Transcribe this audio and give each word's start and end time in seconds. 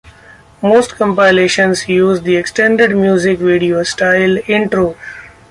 Most 0.63 0.95
compilations 0.95 1.87
use 1.87 2.21
the 2.23 2.35
extended 2.35 2.89
music 2.97 3.37
video-style 3.37 4.39
intro. 4.47 4.97